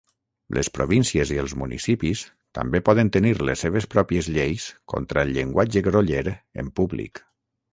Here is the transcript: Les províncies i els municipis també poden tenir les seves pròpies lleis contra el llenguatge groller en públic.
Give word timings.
Les 0.57 0.69
províncies 0.75 1.33
i 1.33 1.35
els 1.41 1.53
municipis 1.63 2.23
també 2.59 2.81
poden 2.87 3.11
tenir 3.17 3.35
les 3.49 3.63
seves 3.67 3.87
pròpies 3.93 4.31
lleis 4.39 4.67
contra 4.95 5.27
el 5.27 5.35
llenguatge 5.37 5.85
groller 5.91 6.25
en 6.65 6.75
públic. 6.81 7.23